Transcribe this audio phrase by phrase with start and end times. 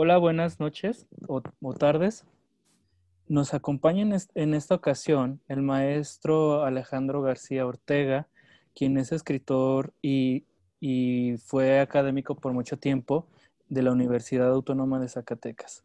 [0.00, 1.42] Hola, buenas noches o,
[1.74, 2.24] tardes.
[3.26, 8.28] Nos acompaña en, esta ocasión el maestro Alejandro García Ortega,
[8.76, 10.44] quien es escritor y,
[11.44, 13.26] fue académico por mucho tiempo
[13.68, 15.82] de la Universidad Autónoma de Zacatecas.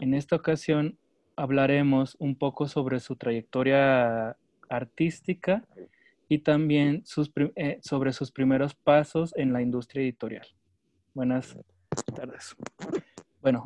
[0.00, 0.96] En esta ocasión
[1.34, 4.36] hablaremos un poco sobre su trayectoria
[4.68, 5.64] artística
[6.28, 7.02] y también
[7.56, 10.46] eh, sobre sus primeros pasos en la industria editorial.
[11.14, 11.58] Buenas
[12.14, 12.54] tardes.
[13.46, 13.62] Bueno,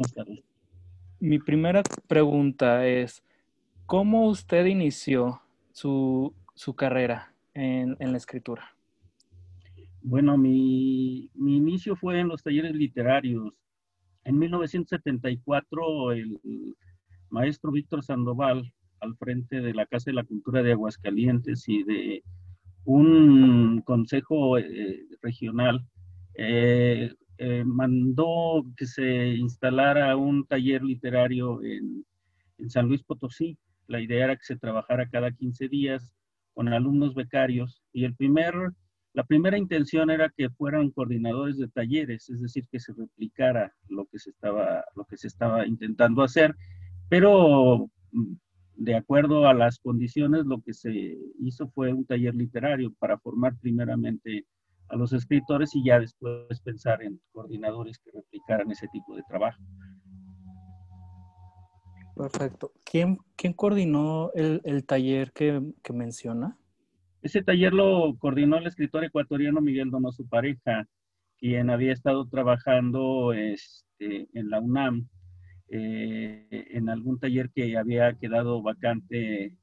[1.20, 3.24] mi primera pregunta es,
[3.86, 5.40] ¿cómo usted inició
[5.72, 6.34] su,
[6.76, 8.76] carrera en, la escritura?
[10.02, 13.54] Bueno, mi, mi, inicio fue en los talleres literarios.
[14.24, 16.38] En 1974, el
[17.30, 18.70] maestro Víctor Sandoval,
[19.00, 22.22] al frente de la Casa de la Cultura de Aguascalientes y de
[22.84, 25.86] un consejo eh, regional,
[26.34, 32.04] eh, eh, mandó que se instalara un taller literario en,
[32.68, 33.56] San Luis Potosí.
[33.86, 36.14] La idea era que se trabajara cada 15 días
[36.52, 38.52] con alumnos becarios y el primer,
[39.14, 44.04] la primera intención era que fueran coordinadores de talleres, es decir, que se replicara lo
[44.04, 46.54] que se estaba, lo que se estaba intentando hacer,
[47.08, 48.34] pero mm,
[48.74, 53.56] de acuerdo a las condiciones, lo que se hizo fue un taller literario para formar
[53.58, 54.44] primeramente
[54.90, 59.62] a los escritores y ya después pensar en coordinadores que replicaran ese tipo de trabajo.
[62.16, 62.72] Perfecto.
[62.84, 66.58] ¿Quién, quién coordinó el, el taller que, que, menciona?
[67.22, 70.86] Ese taller lo coordinó el escritor ecuatoriano Miguel Donoso Pareja,
[71.38, 75.08] quien había estado trabajando este, en la UNAM,
[75.68, 79.56] eh, en algún taller que había quedado vacante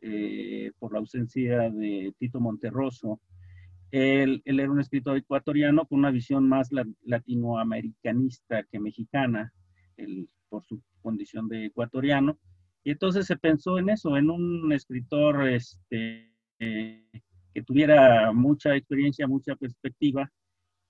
[0.00, 3.20] eh, por la ausencia de Tito Monterroso
[3.90, 6.70] él, era un escritor ecuatoriano con una visión más
[7.02, 9.52] latinoamericanista que mexicana,
[10.48, 12.38] por su condición de ecuatoriano.
[12.84, 19.54] Y entonces se pensó en eso, en un escritor este, que tuviera mucha experiencia, mucha
[19.56, 20.30] perspectiva,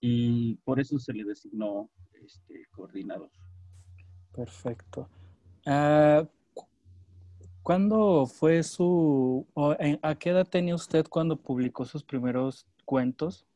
[0.01, 3.31] y por eso se le designó este, coordinador.
[4.33, 5.09] Perfecto.
[5.67, 6.27] Ah,
[7.63, 9.47] ¿Cuándo fue su,
[10.03, 13.47] a qué edad tenía usted cuando publicó sus primeros cuentos?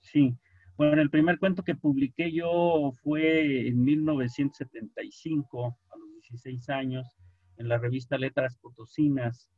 [0.00, 0.36] Sí,
[0.76, 7.16] bueno, el primer cuento que publiqué yo fue en 1975, a los 16 años,
[7.58, 9.48] en la revista Letras Potosinas.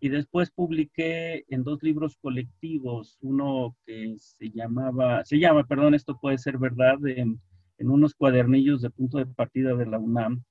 [0.00, 6.18] Y después publiqué en dos libros colectivos, uno que se llamaba, se llama, perdón, esto
[6.20, 7.40] puede ser verdad, en,
[7.78, 10.42] en unos cuadernillos de punto de partida de la UNAM,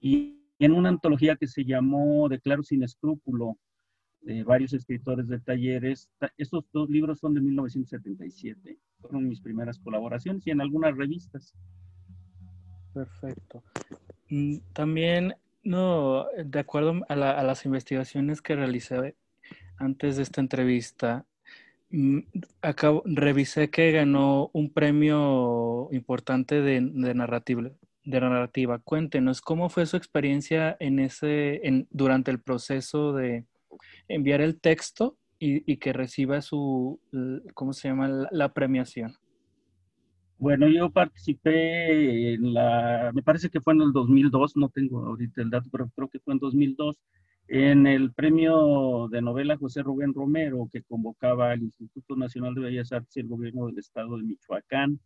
[0.00, 3.56] y en una antología que se llamó Declaro sin escrúpulo,
[4.22, 6.10] de varios escritores de talleres.
[6.36, 8.78] Estos dos libros son de 1977.
[9.00, 11.54] Fueron mis primeras colaboraciones y en algunas revistas.
[12.92, 13.62] Perfecto.
[14.72, 19.16] También, no, de acuerdo a, las investigaciones que realicé
[19.76, 21.24] antes de esta entrevista,
[21.90, 22.18] mm,
[22.62, 27.70] acabo, revisé que ganó un premio importante de, de narrativa,
[28.04, 28.78] de narrativa.
[28.78, 33.46] Cuéntenos cómo fue su experiencia en ese, en, durante el proceso de,
[34.08, 37.00] enviar el texto y, que reciba su,
[37.54, 38.28] ¿cómo se llama?
[38.30, 39.14] La, premiación.
[40.38, 45.40] Bueno, yo participé en la, me parece que fue en el 2002, no tengo ahorita
[45.42, 46.98] el dato, pero creo que fue en 2002,
[47.48, 52.92] en el premio de novela José Rubén Romero que convocaba al Instituto Nacional de Bellas
[52.92, 55.00] Artes y el gobierno del estado de Michoacán.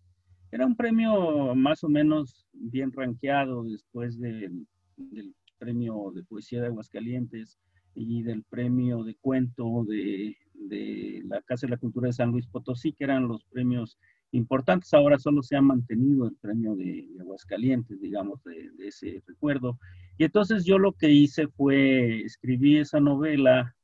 [0.50, 6.66] Era un premio más o menos bien rankeado después del, del premio de poesía de
[6.66, 7.58] Aguascalientes
[7.94, 12.46] y del premio de cuento de, de, la Casa de la Cultura de San Luis
[12.46, 13.98] Potosí, que eran los premios
[14.32, 14.92] importantes.
[14.92, 19.78] Ahora solo se ha mantenido el premio de, Aguascalientes, digamos, de, ese recuerdo.
[20.18, 23.74] Y entonces yo lo que hice fue escribir esa novela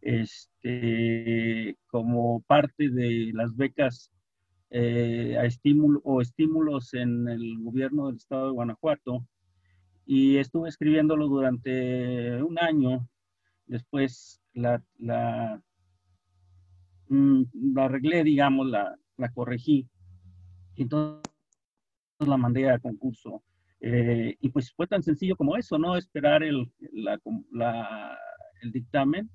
[0.00, 4.12] este, como parte de las becas
[4.70, 9.26] eh, a estímulo, o estímulos en el gobierno del estado de Guanajuato.
[10.06, 13.08] Y estuve escribiéndolo durante un año
[13.66, 15.60] después la, la,
[17.08, 17.42] mm,
[17.74, 19.88] la arreglé, digamos, la, la corregí.
[20.76, 21.22] Entonces
[22.18, 23.42] la mandé a concurso.
[23.80, 25.96] Eh, y pues fue tan sencillo como eso, ¿no?
[25.96, 27.20] Esperar el, la,
[27.52, 28.18] la,
[28.62, 29.30] el dictamen.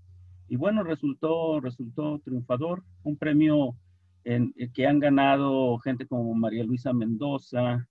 [0.48, 2.84] Y bueno, resultó, resultó triunfador.
[3.04, 3.76] Un premio
[4.24, 7.88] en, que han ganado gente como María Luisa Mendoza,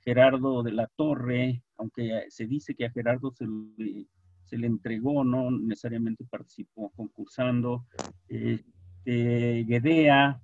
[0.00, 3.46] Gerardo de la Torre, aunque se dice que a Gerardo se
[3.76, 4.06] le
[4.52, 7.86] se le entregó, no necesariamente participó concursando.
[8.28, 10.42] Este, Gedea,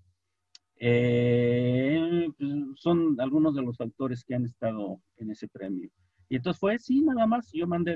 [0.77, 5.91] eh, pues, son algunos de los autores que han estado en ese premio.
[6.31, 7.95] Y entonces fue, sí, nada más, yo mandé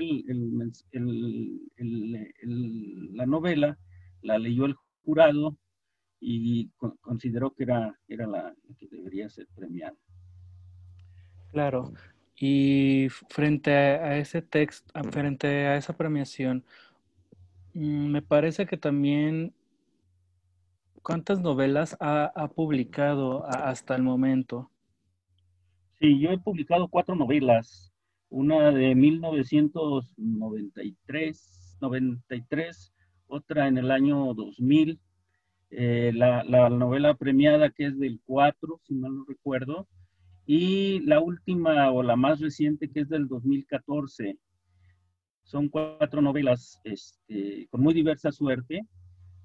[3.15, 3.79] la novela,
[4.21, 5.57] la leyó el jurado
[6.19, 6.69] y
[7.01, 9.97] consideró que era, era la que debería ser premiada.
[11.51, 11.91] Claro,
[12.45, 16.65] y frente a ese texto, frente a esa premiación,
[17.73, 19.53] mm, me parece que también,
[21.01, 24.69] ¿cuántas novelas ha, publicado hasta el momento?
[26.01, 27.93] Sí, yo he publicado cuatro novelas
[28.29, 32.93] una de 1993, 93,
[33.27, 34.99] otra en el año 2000,
[35.69, 39.87] eh, la, novela premiada que es del 4, si mal no recuerdo,
[40.45, 44.37] y la última o la más reciente que es del 2014.
[45.43, 48.81] Son cuatro novelas este, con muy diversa suerte,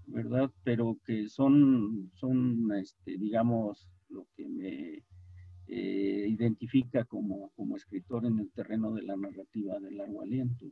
[0.06, 0.50] ¿verdad?
[0.64, 5.02] Pero que son, son este, digamos, lo que me
[5.66, 10.66] eh, identifica como, como escritor en el terreno de la narrativa de largo aliento.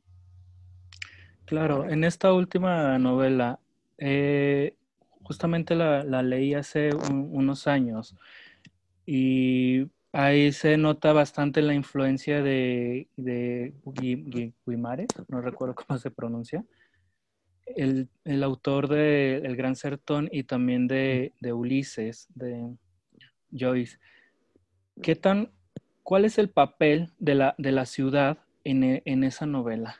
[1.44, 3.61] Claro, en esta última novela,
[3.99, 4.75] eh,
[5.23, 8.17] justamente la, leí hace unos años
[9.05, 9.87] y
[10.17, 13.75] ahí se nota bastante la influencia de, de
[15.29, 16.65] no recuerdo cómo se pronuncia,
[17.67, 18.09] el,
[18.43, 22.75] autor de El Gran Sertón y también de, de Ulises, de
[23.53, 23.99] Joyce.
[25.03, 25.53] ¿Qué tan,
[26.03, 29.97] ¿Cuál es el papel de la, ciudad en, e, esa novela?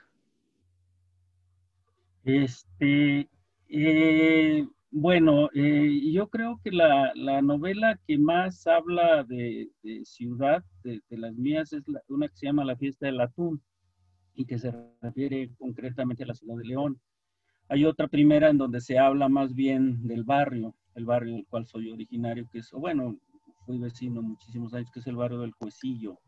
[2.25, 3.29] Este,
[3.69, 7.12] eh, bueno, eh, yo creo que la,
[7.43, 9.69] novela que más habla de,
[10.05, 13.61] ciudad, de, las mías, es una que se llama La fiesta del atún
[14.35, 17.00] y que se refiere concretamente a la ciudad de León.
[17.69, 21.67] Hay otra primera en donde se habla más bien del barrio, el barrio del cual
[21.67, 23.19] soy originario, que es, bueno,
[23.65, 26.19] fui vecino muchísimos años, que es el barrio del Cuecillo.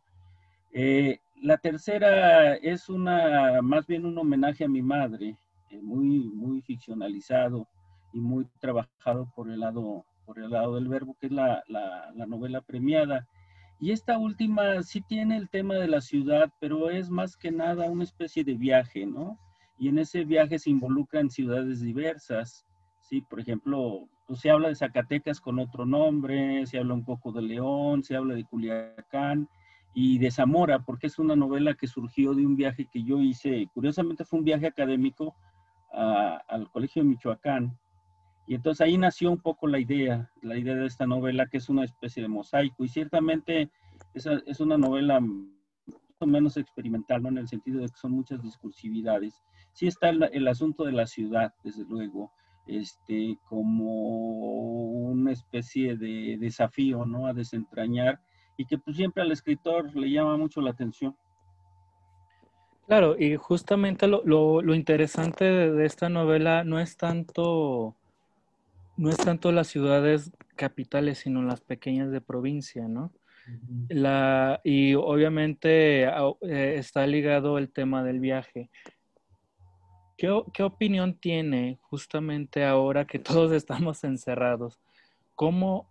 [0.72, 5.37] Eh, la tercera es una, más bien un homenaje a mi madre,
[5.70, 7.69] eh, muy, muy ficcionalizado
[8.12, 12.10] y muy trabajado por el lado, por el lado del verbo, que es la, la,
[12.14, 13.26] la novela premiada.
[13.81, 17.90] Y esta última sí tiene el tema de la ciudad, pero es más que nada
[17.90, 19.38] una especie de viaje, ¿no?
[19.78, 22.66] Y en ese viaje se involucran ciudades diversas,
[23.02, 23.20] ¿sí?
[23.20, 27.43] Por ejemplo, pues se habla de Zacatecas con otro nombre, se habla un poco de
[27.43, 29.49] León, se habla de Culiacán
[29.94, 33.69] y de Zamora, porque es una novela que surgió de un viaje que yo hice,
[33.72, 35.34] curiosamente fue un viaje académico
[35.93, 37.78] al Colegio de Michoacán,
[38.48, 41.68] y entonces ahí nació un poco la idea, la idea de esta novela, que es
[41.68, 43.70] una especie de mosaico, y ciertamente
[44.14, 45.20] es, es una novela
[46.26, 47.28] menos experimental, ¿no?
[47.28, 49.40] En el sentido de que son muchas discursividades.
[49.72, 52.32] Sí está el, asunto de la ciudad, desde luego,
[52.66, 57.26] este, como una especie de desafío, ¿no?
[57.26, 58.20] A desentrañar
[58.56, 61.17] y que pues siempre al escritor le llama mucho la atención.
[62.86, 67.94] Claro, y justamente lo, interesante de, esta novela no es tanto
[68.98, 73.12] no es tanto las ciudades capitales, sino las pequeñas de provincia, ¿no?
[73.88, 78.70] La, y obviamente eh, está ligado el tema del viaje.
[80.17, 84.81] ¿Qué, opinión tiene justamente ahora que todos estamos encerrados?
[85.36, 85.88] ¿Cómo,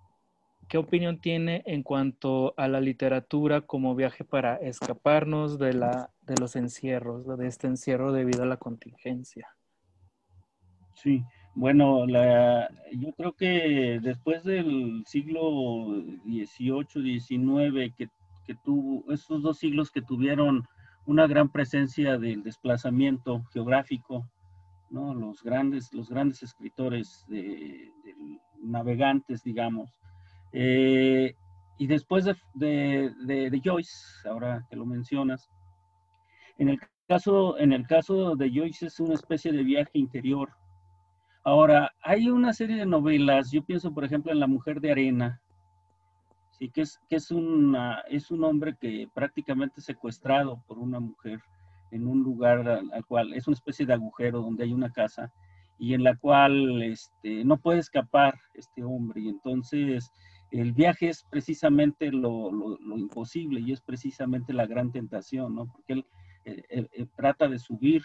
[0.68, 6.36] ¿Qué opinión tiene en cuanto a la literatura como viaje para escaparnos de, la, de
[6.42, 9.48] los encierros, de este encierro debido a la contingencia?
[10.94, 11.24] Sí,
[11.58, 19.90] bueno, la, yo creo que después del siglo XVIII, XIX, que, tuvo, esos dos siglos
[19.90, 20.68] que tuvieron
[21.08, 24.24] una gran presencia del desplazamiento geográfico,
[24.92, 27.92] los, grandes, los grandes escritores de,
[28.62, 29.90] navegantes, digamos.
[30.54, 31.34] Eh,
[31.80, 35.50] y después de, de, Joyce, ahora que lo mencionas,
[36.60, 40.52] en el, caso, en el caso de Joyce es una especie de viaje interior.
[41.48, 45.40] Ahora, hay una serie de novelas, yo pienso por ejemplo en La Mujer de Arena,
[46.52, 51.40] Sí, que es, que es, una, un hombre que prácticamente secuestrado por una mujer
[51.92, 55.32] en un lugar al, cual es una especie de agujero donde hay una casa
[55.80, 59.22] y en la cual este, no puede escapar este hombre.
[59.22, 60.12] Y entonces
[60.52, 65.68] el viaje es precisamente lo, imposible y es precisamente la gran tentación, ¿no?
[65.68, 66.06] Porque él,
[66.44, 68.04] él trata de subir,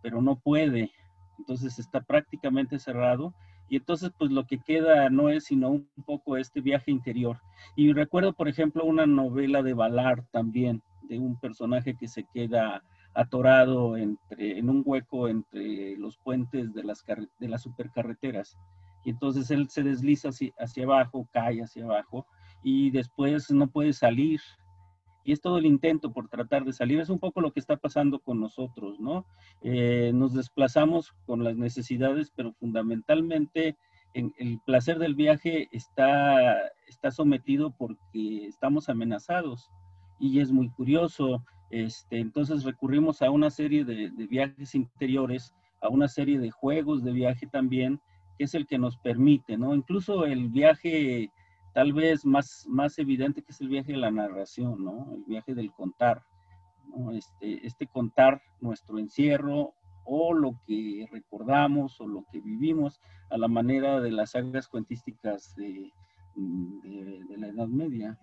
[0.00, 0.92] pero no puede.
[1.38, 3.34] Entonces está prácticamente cerrado
[3.68, 7.40] y entonces pues lo que queda no es sino un poco este viaje interior.
[7.76, 12.82] Y recuerdo, por ejemplo, una novela de Ballard también, de un personaje que se queda
[13.14, 17.04] atorado entre, en un hueco entre los puentes de las,
[17.38, 18.58] de las supercarreteras.
[19.04, 22.26] Y entonces él se desliza hacia, hacia abajo, cae hacia abajo
[22.62, 24.40] y después no puede salir.
[25.24, 27.00] Y es todo el intento por tratar de salir.
[27.00, 29.26] Es un poco lo que está pasando con nosotros, ¿no?
[29.62, 33.76] Eh, nos desplazamos con las necesidades, pero fundamentalmente
[34.12, 39.70] en, el placer del viaje está, está sometido porque estamos amenazados
[40.20, 41.42] y es muy curioso.
[41.70, 47.12] Este, entonces recurrimos a una serie de viajes interiores, a una serie de juegos de
[47.12, 48.00] viaje también,
[48.38, 49.74] que es el que nos permite, ¿no?
[49.74, 51.30] Incluso el viaje
[51.74, 55.12] tal vez más, más evidente que es el viaje de la narración, ¿no?
[55.12, 56.22] El viaje del contar,
[56.88, 57.10] ¿no?
[57.10, 63.00] Este, este contar nuestro encierro o lo que recordamos o lo que vivimos
[63.30, 65.90] a la manera de las sagas cuentísticas de,
[66.36, 68.18] de, la Edad Media.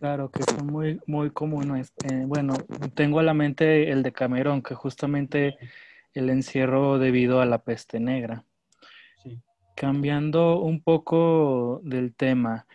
[0.00, 1.92] Claro, que son muy, muy comunes.
[2.10, 2.54] Eh, bueno,
[2.94, 5.56] tengo a la mente el de Camerón, que justamente
[6.12, 8.44] el encierro debido a la peste negra.
[9.82, 12.68] Cambiando un poco del tema,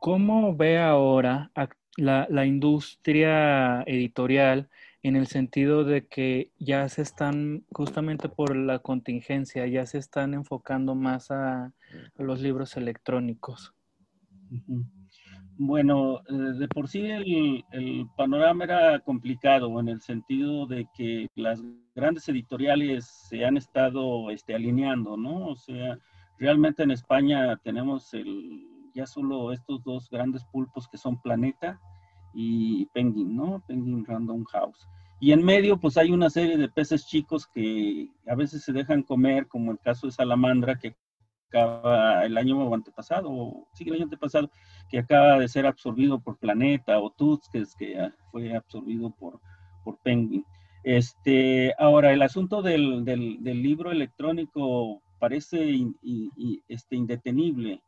[0.00, 1.52] ¿cómo ve ahora
[1.96, 4.68] la, industria editorial
[5.04, 10.34] en el sentido de que ya se están, justamente por la contingencia, ya se están
[10.34, 11.72] enfocando más a,
[12.18, 13.72] los libros electrónicos?
[15.64, 21.62] Bueno, eh, de por sí el, panorama era complicado en el sentido de que las
[21.94, 25.46] grandes editoriales se han estado este, alineando, ¿no?
[25.46, 25.96] O sea,
[26.36, 31.78] realmente en España tenemos el, ya solo estos dos grandes pulpos que son Planeta
[32.34, 33.62] y Penguin, ¿no?
[33.68, 34.88] Penguin Random House.
[35.20, 39.04] Y en medio, pues hay una serie de peces chicos que a veces se dejan
[39.04, 40.96] comer, como el caso de Salamandra, que
[41.52, 44.50] acaba el año antepasado, sí, el año antepasado,
[44.88, 49.40] que acaba de ser absorbido por Planeta, o Tuts, que, es, que fue absorbido por,
[49.84, 50.44] por Penguin.
[50.82, 55.86] Este, ahora, el asunto del, del, libro electrónico parece
[56.68, 57.80] este, indetenible,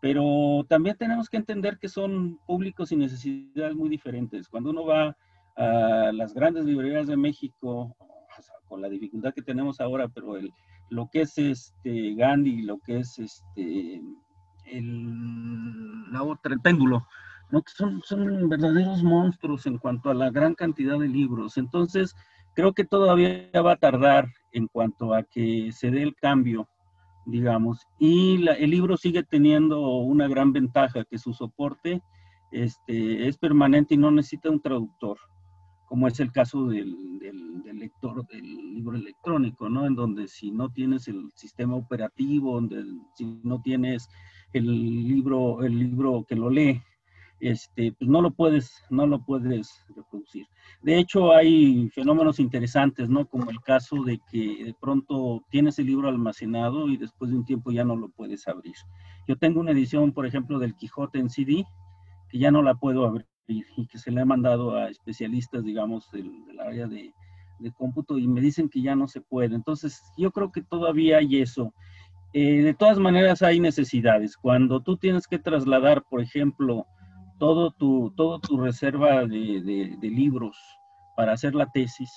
[0.00, 4.48] pero también tenemos que entender que son públicos y necesidades muy diferentes.
[4.48, 5.16] Cuando uno va
[5.56, 7.96] a las grandes librerías de México,
[8.70, 10.50] con la dificultad que tenemos ahora, pero el,
[10.88, 14.00] lo que es este Gandhi, lo que es este
[14.66, 17.06] el, la otra, el péndulo,
[17.50, 17.62] ¿no?
[17.66, 21.58] son, verdaderos monstruos en cuanto a la gran cantidad de libros.
[21.58, 22.14] Entonces,
[22.54, 26.68] creo que todavía va a tardar en cuanto a que se dé el cambio,
[27.26, 27.88] digamos.
[27.98, 32.00] Y el libro sigue teniendo una gran ventaja, que su soporte
[32.52, 35.18] este, es permanente y no necesita un traductor
[35.90, 37.18] como es el caso del,
[37.74, 38.44] lector del
[38.74, 39.86] libro electrónico, ¿no?
[39.86, 42.84] En donde si no tienes el sistema operativo, donde
[43.16, 44.08] si no tienes
[44.52, 46.80] el libro, el libro que lo lee,
[47.40, 50.46] este, pues no lo puedes, no lo puedes reproducir.
[50.80, 53.26] De hecho, hay fenómenos interesantes, ¿no?
[53.26, 57.44] Como el caso de que de pronto tienes el libro almacenado y después de un
[57.44, 58.76] tiempo ya no lo puedes abrir.
[59.26, 61.64] Yo tengo una edición, por ejemplo, del Quijote en CD,
[62.28, 66.10] que ya no la puedo abrir y, que se le ha mandado a especialistas, digamos,
[66.10, 66.30] del,
[66.60, 67.12] área de,
[67.76, 69.54] cómputo y me dicen que ya no se puede.
[69.54, 71.74] Entonces, yo creo que todavía hay eso.
[72.32, 74.36] Eh, de todas maneras, hay necesidades.
[74.36, 76.86] Cuando tú tienes que trasladar, por ejemplo,
[77.38, 80.56] todo tu, todo tu reserva de, libros
[81.16, 82.12] para hacer la tesis,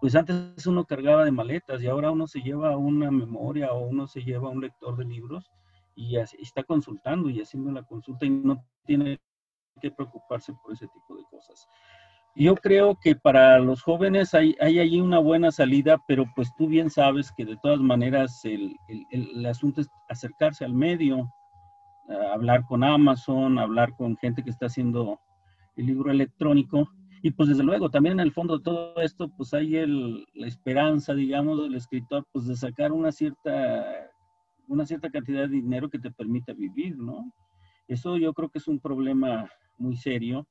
[0.00, 4.06] pues antes uno cargaba de maletas y ahora uno se lleva una memoria o uno
[4.06, 5.50] se lleva un lector de libros
[5.96, 9.20] y está consultando y haciendo la consulta y no tiene
[9.80, 11.68] que preocuparse por ese tipo de cosas.
[12.36, 16.66] Yo creo que para los jóvenes hay, hay allí una buena salida, pero pues tú
[16.66, 18.76] bien sabes que de todas maneras el,
[19.10, 21.32] el, asunto es acercarse al medio,
[22.32, 25.20] hablar con Amazon, hablar con gente que está haciendo
[25.76, 26.88] el libro electrónico.
[27.22, 30.48] Y pues desde luego, también en el fondo de todo esto, pues hay el, la
[30.48, 34.10] esperanza, digamos, del escritor, pues de sacar una cierta,
[34.66, 37.32] una cierta cantidad de dinero que te permita vivir, ¿no?
[37.86, 40.46] Eso yo creo que es un problema muy serio,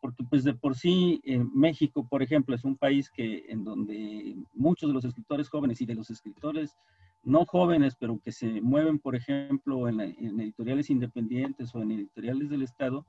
[0.00, 1.20] porque pues de por sí
[1.52, 5.86] México, por ejemplo, es un país que en donde muchos de los escritores jóvenes y
[5.86, 6.76] de los escritores
[7.24, 12.62] no jóvenes, pero que se mueven, por ejemplo, en, editoriales independientes o en editoriales del
[12.62, 13.04] Estado,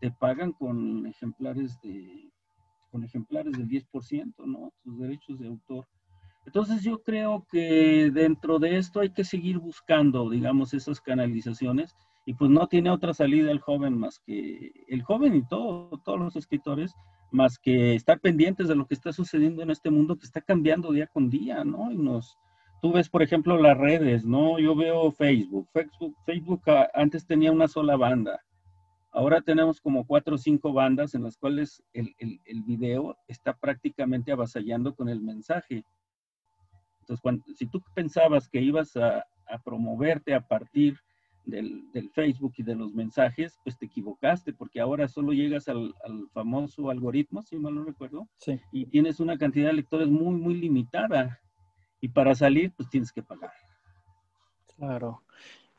[0.00, 2.30] te pagan con ejemplares de
[2.90, 4.72] con ejemplares del 10%, ¿no?
[4.82, 5.86] Sus derechos de autor.
[6.46, 11.94] Entonces yo creo que dentro de esto hay que seguir buscando, digamos, esas canalizaciones
[12.28, 16.20] y pues no tiene otra salida el joven más que, el joven y todo, todos
[16.20, 16.94] los escritores,
[17.30, 20.92] más que estar pendientes de lo que está sucediendo en este mundo que está cambiando
[20.92, 21.90] día con día, ¿no?
[21.90, 22.36] Y nos,
[22.82, 24.58] tú ves, por ejemplo, las redes, ¿no?
[24.58, 28.38] Yo veo Facebook, Facebook, Facebook antes tenía una sola banda,
[29.10, 33.54] ahora tenemos como cuatro o cinco bandas en las cuales el, el, el video está
[33.54, 35.82] prácticamente avasallando con el mensaje.
[37.00, 40.98] Entonces, cuando, si tú pensabas que ibas a, a promoverte a partir
[41.48, 45.94] del, Facebook y de los mensajes, pues te equivocaste, porque ahora solo llegas al,
[46.32, 48.28] famoso algoritmo, si mal no recuerdo,
[48.70, 51.40] y tienes una cantidad de lectores muy, muy limitada.
[52.00, 53.50] Y para salir, pues tienes que pagar.
[54.76, 55.22] Claro.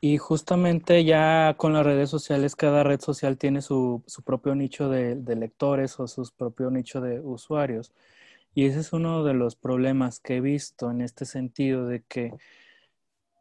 [0.02, 5.14] Y justamente ya con las redes sociales, cada red social tiene su, propio nicho de,
[5.14, 7.92] de, lectores o su propio nicho de usuarios.
[8.54, 12.32] Y ese es uno de los problemas que he visto en este sentido de que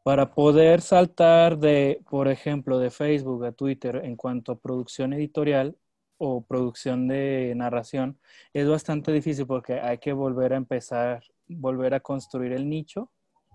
[0.09, 5.77] para poder saltar de, por ejemplo, de Facebook a Twitter en cuanto a producción editorial
[6.17, 8.17] o producción de narración,
[8.51, 13.11] es bastante difícil porque hay que volver a empezar, volver a construir el nicho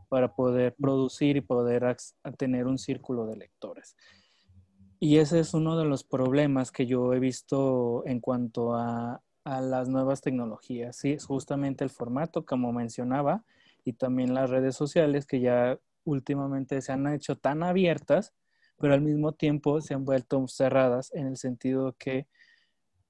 [0.08, 1.96] para poder producir y poder
[2.38, 3.96] tener un círculo de lectores.
[5.00, 9.60] Y ese es uno de los problemas que yo he visto en cuanto a, a
[9.60, 10.94] las nuevas tecnologías.
[10.94, 13.42] Sí, es justamente el formato, como mencionaba,
[13.84, 18.34] y también las redes sociales que ya últimamente se han hecho tan abiertas,
[18.78, 22.26] pero al mismo tiempo se han vuelto cerradas en el sentido que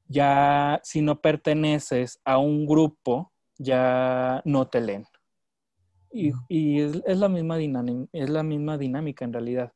[0.06, 5.06] ya si no perteneces a un grupo, ya no te leen.
[6.10, 7.58] Y, es, la misma
[8.12, 9.72] es la misma dinámica en realidad.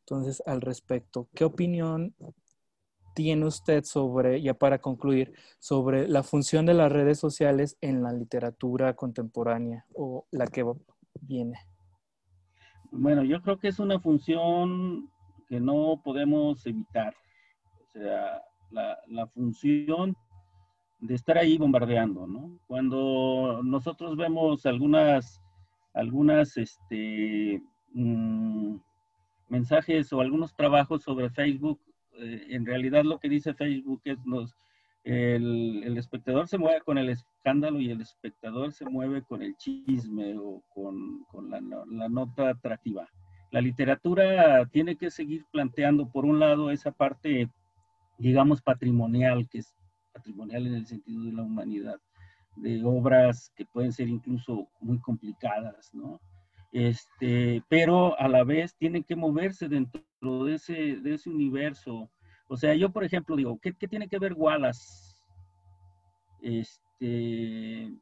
[0.00, 2.14] Entonces, al respecto, ¿qué opinión
[3.14, 8.12] tiene usted sobre, ya para concluir, sobre la función de las redes sociales en la
[8.12, 10.64] literatura contemporánea o la que
[11.22, 11.58] viene?
[12.90, 15.10] Bueno, yo creo que es una función
[15.48, 17.14] que no podemos evitar.
[17.80, 20.16] O sea, la, la función
[21.00, 22.58] de estar ahí bombardeando, ¿no?
[22.66, 25.40] Cuando nosotros vemos algunas,
[25.94, 28.76] algunas, este, mm,
[29.48, 31.80] mensajes o algunos trabajos sobre Facebook,
[32.18, 34.56] eh, en realidad lo que dice Facebook es nos,
[35.08, 40.36] el, espectador se mueve con el escándalo y el espectador se mueve con el chisme
[40.36, 41.60] o con, la,
[42.10, 43.08] nota atractiva.
[43.50, 47.48] La literatura tiene que seguir planteando, por un lado, esa parte,
[48.18, 49.74] digamos, patrimonial, que es
[50.12, 51.98] patrimonial en el sentido de la humanidad,
[52.56, 56.20] de obras que pueden ser incluso muy complicadas, ¿no?
[56.70, 60.04] Este, pero a la vez tienen que moverse dentro
[60.44, 62.10] de ese, de ese universo
[62.48, 65.14] o sea, yo, por ejemplo, digo, ¿qué, tiene que ver Wallace
[66.40, 67.92] este,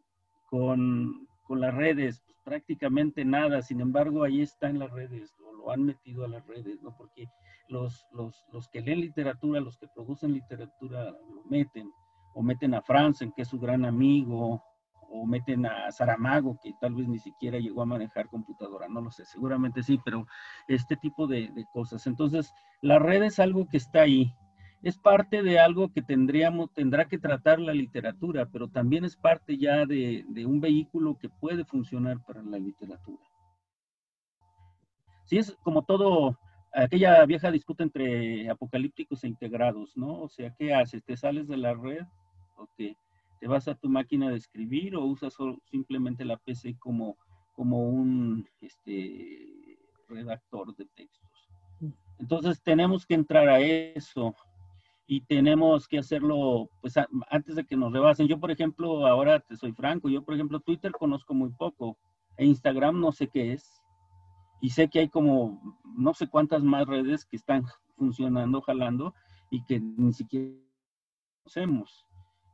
[0.49, 2.23] con, las redes?
[2.25, 6.29] Pues, prácticamente nada, sin embargo, ahí está en las redes, o lo han metido a
[6.29, 6.97] las redes, ¿no?
[6.97, 7.27] Porque
[7.69, 11.91] los, los, que leen literatura, los que producen literatura, lo meten,
[12.35, 14.63] o meten a Franzen, que es su gran amigo,
[15.11, 19.11] o meten a Saramago, que tal vez ni siquiera llegó a manejar computadora, no lo
[19.11, 20.27] sé, seguramente sí, pero
[20.69, 22.07] este tipo de, cosas.
[22.07, 24.33] Entonces, la red es algo que está ahí,
[24.83, 29.57] es parte de algo que tendríamos, tendrá que tratar la literatura, pero también es parte
[29.59, 33.23] ya de, de un vehículo que puede funcionar para la literatura.
[35.25, 36.39] Sí, es como todo,
[36.73, 40.23] aquella vieja disputa entre apocalípticos e integrados, ¿no?
[40.23, 41.03] O sea, ¿qué haces?
[41.05, 42.07] ¿Te sales de la red
[42.57, 42.69] o
[43.41, 45.37] te vas a tu máquina de escribir o usas
[45.71, 47.17] simplemente la PC como,
[47.55, 51.49] como un este, redactor de textos.
[51.81, 51.91] Mm.
[52.19, 54.35] Entonces tenemos que entrar a eso
[55.07, 56.95] y tenemos que hacerlo pues
[57.31, 58.27] antes de que nos rebasen.
[58.27, 61.97] Yo, por ejemplo, ahora te soy franco, yo, por ejemplo, Twitter conozco muy poco,
[62.37, 63.81] e Instagram no sé qué es,
[64.61, 67.65] y sé que hay como no sé cuántas más redes que están
[67.97, 69.15] funcionando, jalando,
[69.51, 70.55] y que ni siquiera
[71.43, 72.06] conocemos.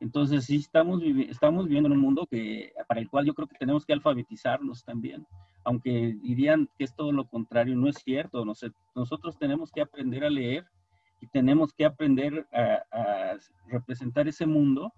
[0.03, 3.57] Entonces, sí, estamos, estamos viviendo en un mundo que, para el cual yo creo que
[3.57, 5.25] tenemos que alfabetizarnos también,
[5.63, 8.43] aunque dirían que es todo lo contrario, no es cierto.
[8.43, 10.65] nosotros tenemos que aprender a leer
[11.21, 13.37] y tenemos que aprender a,
[13.67, 14.91] representar ese mundo,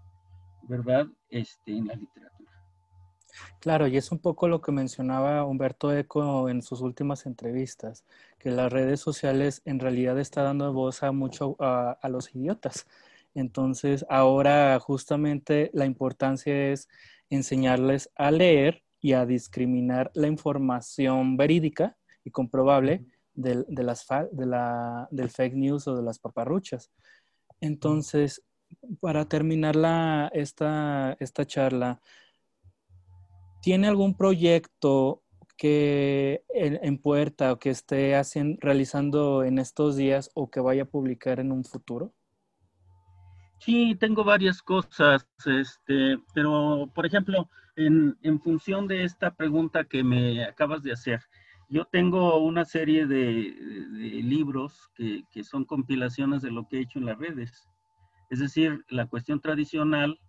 [0.63, 2.51] ¿verdad?, este, en la literatura.
[3.59, 8.05] Claro, y es un poco lo que mencionaba Humberto Eco en sus últimas entrevistas,
[8.39, 12.87] que las redes sociales en realidad están dando voz a mucho a los idiotas
[13.35, 16.87] entonces, ahora justamente la importancia es
[17.29, 24.45] enseñarles a leer y a discriminar la información verídica y comprobable del, de las, de
[24.45, 26.91] la, del fake news o de las paparruchas.
[27.59, 28.41] Entonces,
[29.01, 32.01] para terminar la, esta, esta charla,
[33.61, 35.23] ¿tiene algún proyecto
[35.57, 40.87] que en, puerta o que esté haciendo, realizando en estos días o que vaya a
[40.87, 42.13] publicar en un futuro?
[43.59, 50.03] Sí, tengo varias cosas, este, pero por ejemplo, en, en, función de esta pregunta que
[50.03, 51.21] me acabas de hacer,
[51.69, 53.55] yo tengo una serie de,
[54.23, 57.67] libros que, que, son compilaciones de lo que he hecho en las redes.
[58.29, 60.19] Es decir, la cuestión tradicional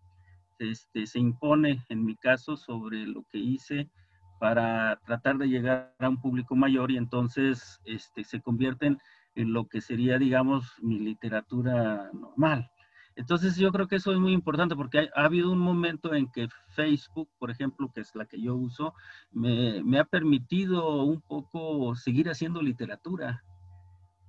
[0.58, 3.90] este, se impone en mi caso sobre lo que hice
[4.38, 8.98] para tratar de llegar a un público mayor y entonces este, se convierten
[9.34, 12.70] en lo que sería, digamos, mi literatura normal.
[13.16, 16.48] Entonces yo creo que eso es muy importante porque ha, habido un momento en que
[16.68, 18.92] Facebook, por ejemplo, que es la que yo uso,
[19.32, 23.42] me, me ha permitido un poco seguir haciendo literatura.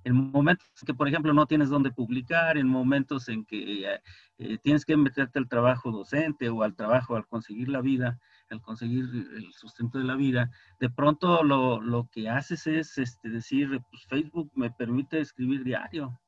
[0.04, 4.00] En momentos que, por ejemplo, no tienes dónde publicar, en momentos en que eh,
[4.38, 8.62] eh, tienes que meterte al trabajo docente o al trabajo al conseguir la vida, al
[8.62, 13.82] conseguir el sustento de la vida, de pronto lo, lo que haces es este, decir,
[13.90, 16.18] pues Facebook me permite escribir diario,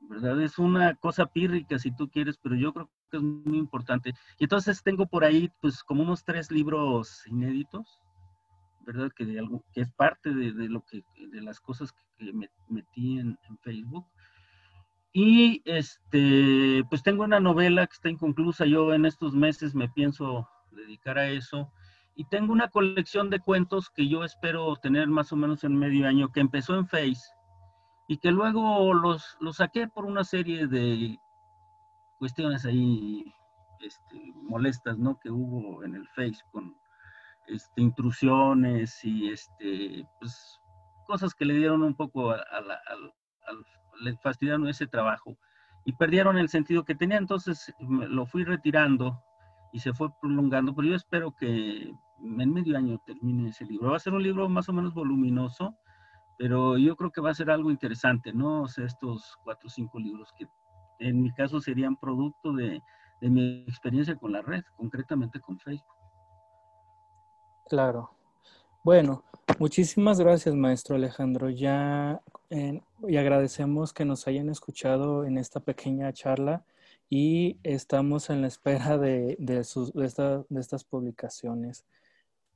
[0.00, 0.40] ¿verdad?
[0.40, 4.12] Es una cosa pírrica si tú quieres, pero yo creo que es muy importante.
[4.38, 8.00] Y entonces tengo por ahí, pues, como unos tres libros inéditos,
[8.86, 9.10] ¿verdad?
[9.14, 12.50] Que, de algo, que es parte de, de, lo que, de las cosas que, me
[12.68, 14.06] metí en, en, Facebook.
[15.12, 18.66] Y este, pues tengo una novela que está inconclusa.
[18.66, 21.72] Yo en estos meses me pienso dedicar a eso.
[22.14, 26.06] Y tengo una colección de cuentos que yo espero tener más o menos en medio
[26.06, 27.20] año, que empezó en Face
[28.10, 31.16] y que luego los, los saqué por una serie de
[32.18, 33.32] cuestiones ahí
[33.78, 35.16] este, molestas, ¿no?
[35.20, 36.74] Que hubo en el Face con
[37.46, 40.58] este, intrusiones y este, pues,
[41.06, 42.40] cosas que le dieron un poco a,
[44.00, 45.36] le fastidiaron ese trabajo
[45.84, 49.22] y perdieron el sentido que tenía, entonces lo fui retirando
[49.72, 53.90] y se fue prolongando, pero yo espero que en medio año termine ese libro.
[53.90, 55.76] Va a ser un libro más o menos voluminoso,
[56.40, 58.62] pero yo creo que va a ser algo interesante, ¿no?
[58.62, 60.48] O sea, estos cuatro o cinco libros que
[60.98, 62.80] en mi caso serían producto de,
[63.20, 65.94] mi experiencia con la red, concretamente con Facebook.
[67.68, 68.14] Claro.
[68.82, 69.22] Bueno,
[69.58, 71.50] muchísimas gracias, maestro Alejandro.
[71.50, 76.64] Ya eh, y agradecemos que nos hayan escuchado en esta pequeña charla
[77.10, 81.84] y estamos en la espera de, sus, de, esta, de estas publicaciones.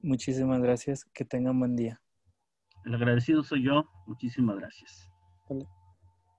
[0.01, 1.05] Muchísimas gracias.
[1.05, 2.01] Que tengan buen día.
[2.85, 3.85] El agradecido soy yo.
[4.07, 5.11] Muchísimas gracias.